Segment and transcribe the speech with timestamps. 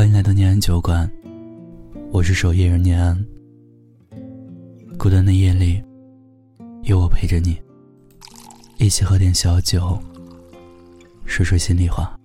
[0.00, 1.06] 欢迎来到念安酒馆，
[2.10, 3.22] 我是守夜人念安。
[4.98, 5.84] 孤单的夜里，
[6.84, 7.60] 有我陪着你，
[8.78, 9.98] 一起喝点小酒，
[11.26, 12.18] 说说心里话。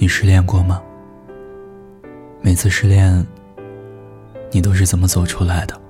[0.00, 0.82] 你失恋过吗？
[2.42, 3.24] 每次失恋，
[4.50, 5.83] 你都是怎么走出来的？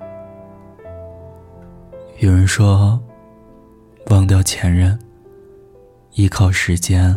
[2.18, 2.98] 有人说，
[4.06, 4.96] 忘掉前任，
[6.12, 7.14] 一靠时间，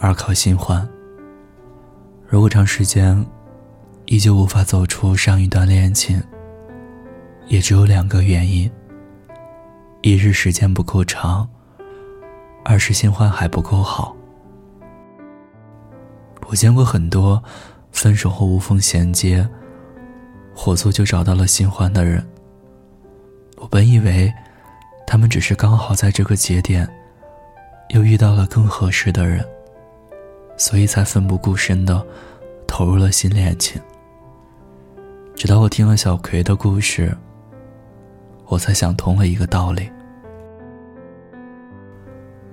[0.00, 0.88] 二靠新欢。
[2.26, 3.24] 如果长时间
[4.06, 6.20] 依旧无法走出上一段恋情，
[7.48, 8.68] 也只有两个原因：
[10.00, 11.46] 一是时间不够长，
[12.64, 14.16] 二是新欢还不够好。
[16.48, 17.42] 我见过很多
[17.92, 19.46] 分手后无缝衔接，
[20.54, 22.26] 火速就找到了新欢的人。
[23.56, 24.32] 我本以为，
[25.06, 26.88] 他们只是刚好在这个节点，
[27.90, 29.44] 又遇到了更合适的人，
[30.56, 32.04] 所以才奋不顾身的
[32.66, 33.80] 投入了新恋情。
[35.34, 37.16] 直到我听了小葵的故事，
[38.46, 39.90] 我才想通了一个道理：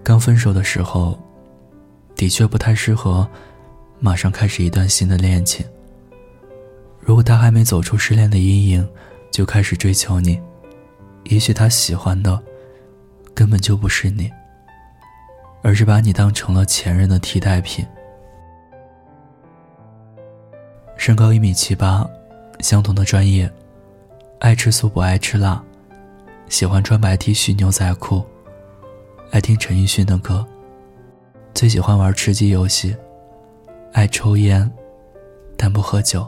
[0.03, 1.19] 刚分手的时候，
[2.15, 3.27] 的确不太适合
[3.99, 5.65] 马上开始一段新的恋情。
[6.99, 8.87] 如果他还没走出失恋的阴影，
[9.31, 10.39] 就开始追求你。
[11.25, 12.41] 也许他喜欢的，
[13.33, 14.29] 根本就不是你，
[15.61, 17.85] 而是把你当成了前任的替代品。
[20.97, 22.05] 身高一米七八，
[22.59, 23.49] 相同的专业，
[24.39, 25.63] 爱吃素不爱吃辣，
[26.49, 28.25] 喜欢穿白 T 恤牛仔裤，
[29.31, 30.45] 爱听陈奕迅的歌，
[31.53, 32.95] 最喜欢玩吃鸡游戏，
[33.93, 34.69] 爱抽烟，
[35.55, 36.27] 但不喝酒。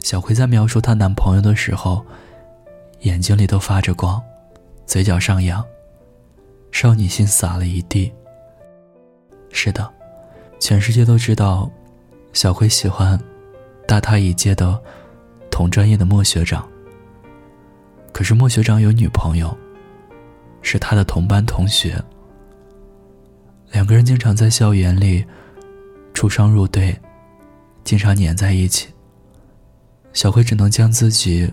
[0.00, 2.04] 小葵在描述她男朋友的时候。
[3.00, 4.22] 眼睛里都发着光，
[4.86, 5.64] 嘴角上扬，
[6.70, 8.12] 少女心洒了一地。
[9.52, 9.90] 是的，
[10.58, 11.70] 全世界都知道，
[12.32, 13.18] 小葵喜欢
[13.86, 14.78] 大他一届的
[15.50, 16.68] 同专业的莫学长。
[18.12, 19.56] 可是莫学长有女朋友，
[20.60, 22.02] 是他的同班同学。
[23.72, 25.24] 两个人经常在校园里
[26.12, 26.94] 出双入对，
[27.82, 28.88] 经常黏在一起。
[30.12, 31.50] 小葵只能将自己。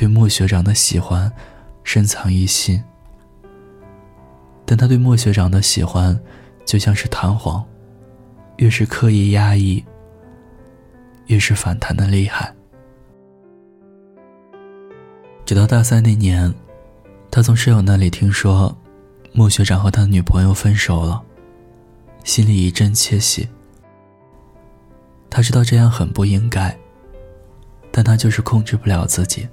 [0.00, 1.30] 对莫学长的喜欢，
[1.84, 2.82] 深藏于心。
[4.64, 6.18] 但他对莫学长的喜欢，
[6.64, 7.62] 就像是弹簧，
[8.56, 9.84] 越是刻意压抑，
[11.26, 12.50] 越是反弹的厉害。
[15.44, 16.50] 直到大三那年，
[17.30, 18.74] 他从室友那里听说，
[19.34, 21.22] 莫学长和他的女朋友分手了，
[22.24, 23.46] 心里一阵窃喜。
[25.28, 26.74] 他知道这样很不应该，
[27.92, 29.46] 但他就是控制不了自己。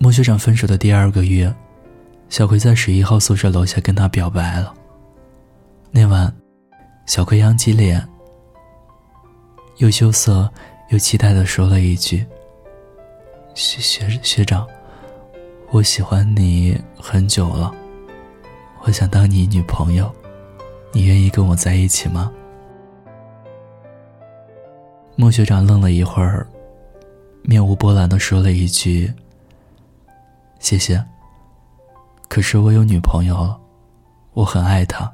[0.00, 1.52] 莫学长分手的第二个月，
[2.28, 4.72] 小葵在十一号宿舍楼下跟他表白了。
[5.90, 6.32] 那晚，
[7.04, 8.06] 小葵扬起脸，
[9.78, 10.48] 又羞涩
[10.90, 12.24] 又期待的说了一句
[13.54, 14.64] ：“学学学长，
[15.72, 17.74] 我喜欢你很久了，
[18.84, 20.08] 我想当你女朋友，
[20.92, 22.30] 你愿意跟我在一起吗？”
[25.16, 26.46] 莫学长愣了一会儿，
[27.42, 29.12] 面无波澜的说了一句。
[30.58, 31.04] 谢谢。
[32.28, 33.58] 可是我有女朋友了，
[34.32, 35.10] 我很爱她。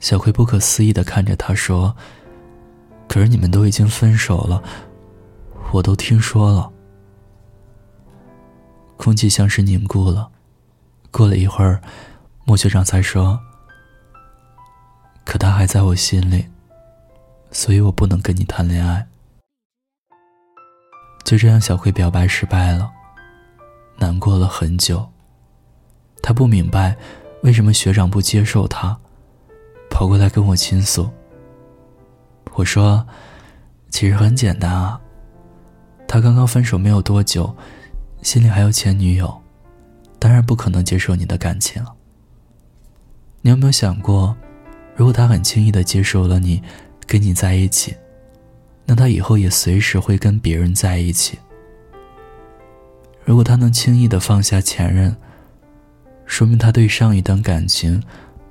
[0.00, 1.94] 小葵不可思议的看着他说
[3.06, 4.62] ：“可是你们都已经分手了，
[5.72, 6.72] 我都听说了。”
[8.96, 10.30] 空气像是凝固了。
[11.10, 11.80] 过了一会儿，
[12.44, 13.38] 莫学长才说
[15.24, 16.46] ：“可他还在我心里，
[17.50, 19.06] 所以我不能跟你谈恋爱。”
[21.24, 22.90] 就这样，小葵表白失败了。
[24.00, 25.06] 难过了很久。
[26.22, 26.96] 他不明白，
[27.42, 28.98] 为什么学长不接受他，
[29.90, 31.08] 跑过来跟我倾诉。
[32.54, 33.06] 我说
[33.90, 35.00] ：“其实很简单啊，
[36.08, 37.54] 他刚刚分手没有多久，
[38.22, 39.40] 心里还有前女友，
[40.18, 41.84] 当然不可能接受你的感情。
[43.42, 44.36] 你有没有想过，
[44.96, 46.62] 如果他很轻易的接受了你，
[47.06, 47.94] 跟你在一起，
[48.84, 51.38] 那他以后也随时会跟别人在一起。”
[53.30, 55.16] 如果他能轻易的放下前任，
[56.26, 58.02] 说明他对上一段感情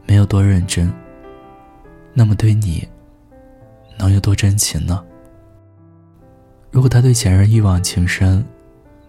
[0.08, 0.90] 没有多认真。
[2.14, 2.88] 那么对你，
[3.98, 5.04] 能有多真情呢？
[6.72, 8.42] 如果他对前任一往情深，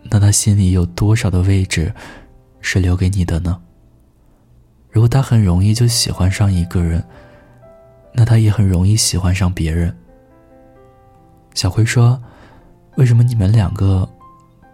[0.03, 1.95] 那他心里有多少的位置
[2.61, 3.57] 是留给你的呢？
[4.91, 7.01] 如果他很容易就喜欢上一个人，
[8.13, 9.97] 那他也很容易喜欢上别人。
[11.55, 12.21] 小辉说
[12.99, 14.09] ：“为什么你们两个？”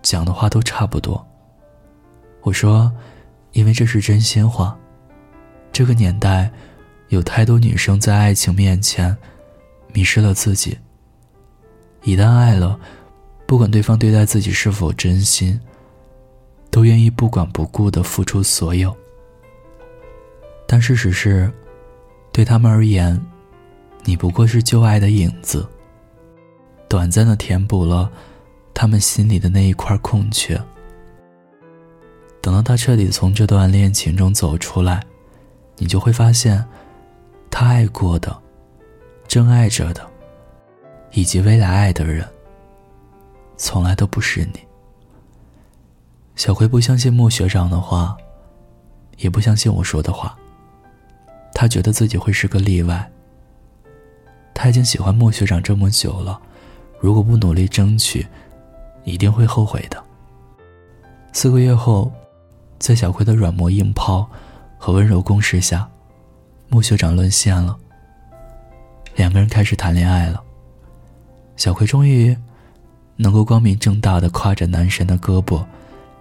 [0.06, 1.26] 讲的话都差不多。
[2.43, 2.93] 我说，
[3.50, 4.79] 因为这是真心话。
[5.73, 6.49] 这个年代，
[7.08, 9.17] 有太多女生在爱情面前
[9.93, 10.79] 迷失了自己。
[12.05, 12.79] 一旦爱了，
[13.47, 15.61] 不管对方对待自己是否真心，
[16.70, 18.97] 都愿意不管不顾的付出所有。
[20.69, 21.53] 但事实是，
[22.31, 23.20] 对他们而言，
[24.05, 25.67] 你不过是旧爱的影子，
[26.88, 28.08] 短暂的填补了
[28.78, 30.55] 他们心里的那一块空缺。
[32.43, 35.02] 等到他彻底从这段恋情中走出来。
[35.78, 36.64] 你就会发现，
[37.50, 38.34] 他爱过的、
[39.28, 40.06] 真爱着的，
[41.12, 42.26] 以及未来爱的人，
[43.58, 44.61] 从来都不是你。
[46.34, 48.17] 小葵不相信莫学长的话，
[49.19, 50.34] 也不相信我说的话。
[51.52, 53.11] 他觉得自己会是个例外。
[54.55, 56.40] 他已经喜欢莫学长这么久了，
[57.00, 58.26] 如果不努力争取，
[59.06, 60.05] 一定会后悔的。
[61.32, 62.12] 四个月后，
[62.79, 64.29] 在小葵的软磨硬泡。
[64.79, 65.88] 和温柔攻势下，
[66.69, 67.76] 穆学长沦陷了。
[69.17, 70.41] 两个人开始谈恋爱了。
[71.56, 72.37] 小葵终于
[73.17, 75.64] 能够光明正大的挎着男神的胳膊，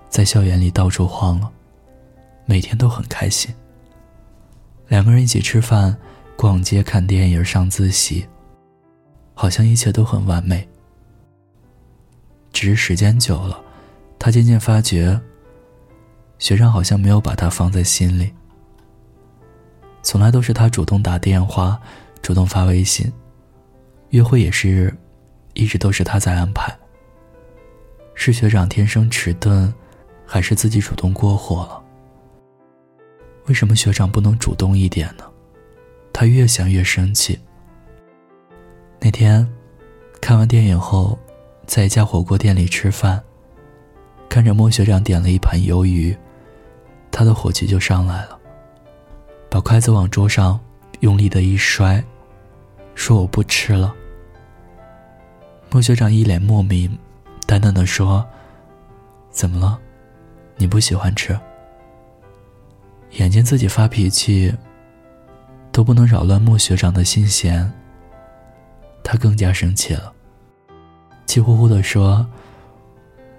[0.09, 1.51] 在校园里到处晃了，
[2.45, 3.53] 每天都很开心。
[4.87, 5.95] 两个人一起吃饭、
[6.37, 8.25] 逛街、看电影、上自习，
[9.33, 10.67] 好像一切都很完美。
[12.55, 13.61] 只是时间久了，
[14.17, 15.19] 他渐渐发觉，
[16.39, 18.33] 学长好像没有把他放在心里。
[20.01, 21.77] 从来都是他主动打电话，
[22.21, 23.11] 主动发微信，
[24.11, 24.95] 约会也是，
[25.53, 26.73] 一直都是他在安排。
[28.13, 29.71] 是学长天生迟钝，
[30.25, 31.83] 还是自己主动过火了？
[33.47, 35.25] 为什么学长不能主动一点呢？
[36.13, 37.37] 他越想越生气。
[39.01, 39.45] 那天，
[40.21, 41.19] 看完电影后，
[41.67, 43.21] 在一家火锅店里吃饭，
[44.29, 46.15] 看着莫学长点了一盘鱿鱼，
[47.11, 48.39] 他的火气就上来了。
[49.49, 50.59] 把筷子往桌上
[50.99, 52.03] 用力的一摔，
[52.93, 53.93] 说：“我不吃了。”
[55.71, 56.97] 莫学长一脸莫名，
[57.45, 58.25] 淡淡的说
[59.31, 59.79] ：“怎么了？
[60.57, 61.37] 你不喜欢吃？”
[63.17, 64.53] 眼见自己发脾气
[65.71, 67.71] 都不能扰乱莫学长的心弦，
[69.03, 70.13] 他更加生气了，
[71.35, 72.25] 气呼呼的说：“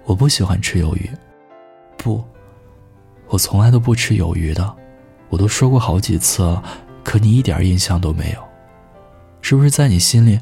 [0.05, 1.09] 我不喜欢吃鱿鱼，
[1.97, 2.23] 不，
[3.27, 4.71] 我从来都不吃鱿鱼的。”
[5.29, 6.63] 我都说过好几次了，
[7.03, 8.43] 可你一点印象都没有，
[9.41, 10.39] 是不是在你心里，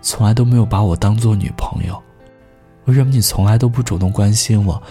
[0.00, 2.02] 从来都没有把我当做女朋友？
[2.86, 4.82] 为什么你从来都不主动关心我？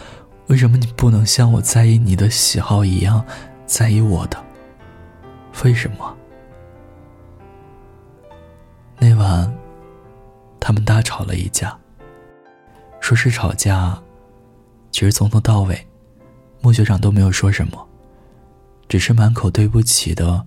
[0.46, 3.25] 为什么你不能像我在意你的喜好一样
[3.66, 4.38] 在意我的？
[5.63, 6.16] 为什么？
[9.00, 9.52] 那晚，
[10.60, 11.75] 他们大吵了一架。
[13.06, 13.96] 说是吵架，
[14.90, 15.88] 其实从头到尾，
[16.60, 17.88] 莫学长都没有说什么。
[18.90, 20.44] 只是满口对不起的，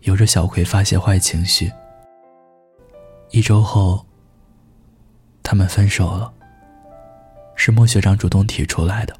[0.00, 1.70] 由着小葵发泄坏情绪。
[3.30, 4.06] 一周后，
[5.42, 6.32] 他们分手了。
[7.56, 9.14] 是莫学长主动提出来的。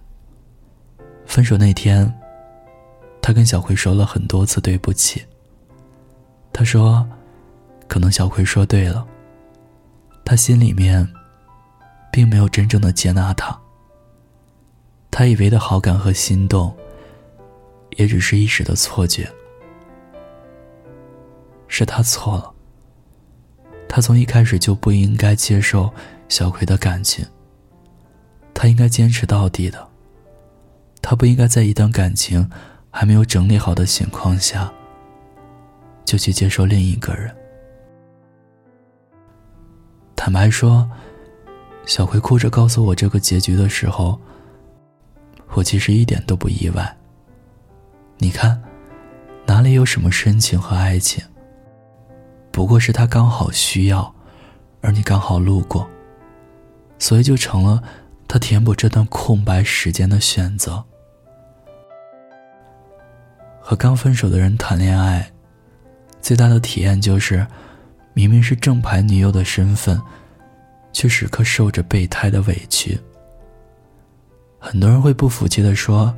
[1.27, 2.11] 分手那天，
[3.21, 5.23] 他跟小葵说了很多次对不起。
[6.55, 7.07] 他说，
[7.87, 9.07] 可能小葵说对了，
[10.25, 11.07] 他心里面，
[12.13, 13.59] 并没有真正的接纳他。
[15.11, 16.73] 他以为的好感和心动。
[17.99, 19.31] 也只是一时的错觉，
[21.69, 22.51] 是他错了。
[23.87, 25.93] 他从一开始就不应该接受
[26.27, 27.23] 小葵的感情，
[28.55, 29.87] 他应该坚持到底的。
[31.03, 32.51] 他不应该在一段感情
[32.91, 34.73] 还没有整理好的情况下，
[36.07, 37.31] 就去接受另一个人。
[40.17, 40.91] 坦白说，
[41.85, 44.19] 小葵哭着告诉我这个结局的时候，
[45.55, 46.97] 我其实一点都不意外。
[48.19, 48.63] 你看，
[49.47, 51.25] 哪里有什么深情和爱情？
[52.51, 54.15] 不过是他刚好需要，
[54.81, 55.89] 而你刚好路过，
[56.99, 57.83] 所以就成了
[58.29, 60.85] 他填补这段空白时间的选择。
[63.61, 65.33] 和刚分手的人谈恋爱，
[66.21, 67.47] 最大的体验就是，
[68.15, 70.01] 明明是正牌女友的身份，
[70.93, 72.99] 却时刻受着备胎的委屈。
[74.59, 76.15] 很多人会不服气的说：“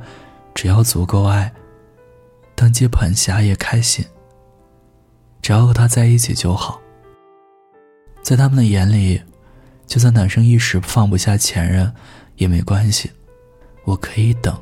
[0.53, 1.51] 只要足够爱。”
[2.53, 4.05] 当接盘侠也开心，
[5.41, 6.79] 只要和他在一起就好。
[8.21, 9.21] 在他们的眼里，
[9.85, 11.93] 就算男生一时放不下前任，
[12.35, 13.11] 也没关系，
[13.83, 14.57] 我可以等。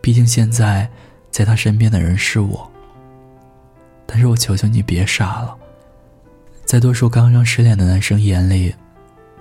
[0.00, 0.90] 毕竟现在
[1.30, 2.70] 在他身边的人是我。
[4.06, 5.56] 但是我求求你别傻了，
[6.64, 8.74] 在多数刚刚失恋的男生眼里，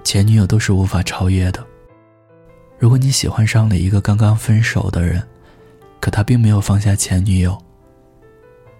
[0.03, 1.65] 前女友都是无法超越的。
[2.77, 5.25] 如果你喜欢上了一个刚刚分手的人，
[5.99, 7.57] 可他并没有放下前女友，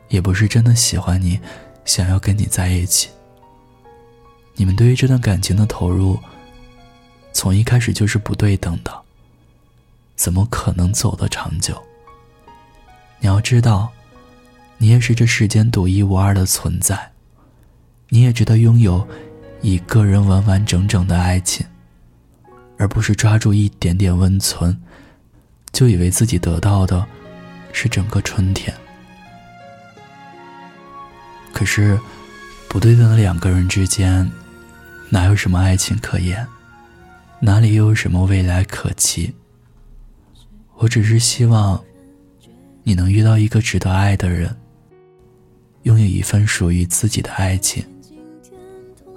[0.09, 1.39] 也不是真的喜欢你，
[1.85, 3.09] 想要跟你在一起。
[4.55, 6.19] 你们对于这段感情的投入，
[7.31, 8.91] 从一开始就是不对等的，
[10.15, 11.81] 怎么可能走得长久？
[13.19, 13.89] 你要知道，
[14.77, 17.11] 你也是这世间独一无二的存在，
[18.09, 19.07] 你也值得拥有
[19.63, 21.65] 一个人完完整整的爱情。
[22.75, 24.75] 而不是抓住一点点温存，
[25.71, 27.05] 就以为自己得到的
[27.71, 28.75] 是整个春天。
[31.53, 31.97] 可是，
[32.67, 34.29] 不对等的两个人之间，
[35.09, 36.45] 哪有什么爱情可言？
[37.39, 39.31] 哪里又有什么未来可期？
[40.75, 41.81] 我只是希望，
[42.83, 44.53] 你能遇到一个值得爱的人，
[45.83, 47.85] 拥有一份属于自己的爱情，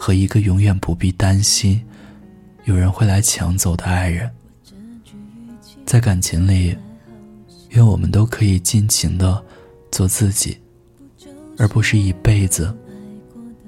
[0.07, 1.83] 和一个永远不必担心。
[2.63, 4.31] 有人会来抢走的爱人，
[5.85, 6.77] 在感情里，
[7.71, 9.45] 愿我们都可以尽情的
[9.91, 10.59] 做自己，
[11.59, 12.73] 而不是一辈子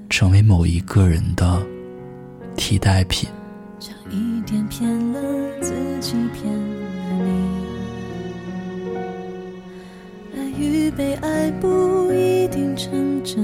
[0.09, 1.61] 成为某一个人的
[2.55, 3.27] 替代品。
[4.09, 5.21] 一点骗了
[5.61, 7.59] 自己，骗了你。
[10.37, 13.43] 爱与被爱不一定成正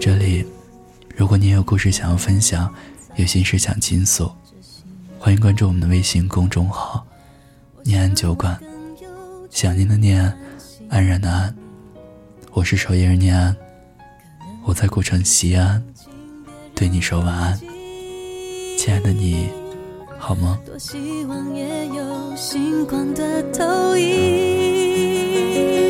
[0.00, 0.44] 这里。
[1.14, 2.74] 如果你有故事想要分享，
[3.16, 4.32] 有心事想倾诉，
[5.18, 7.06] 欢迎关注我们的微信公众号
[7.84, 8.58] “念安酒馆”。
[9.50, 10.32] 想念的念，
[10.88, 11.54] 安然的安。
[12.52, 13.54] 我是守夜人念安，
[14.64, 15.84] 我在古城西安，
[16.74, 17.60] 对你说晚安，
[18.78, 19.50] 亲爱的你，
[20.18, 20.58] 好吗？
[20.64, 25.89] 多希望也有星光的投影。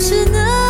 [0.00, 0.67] 是那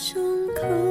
[0.00, 0.87] 胸口。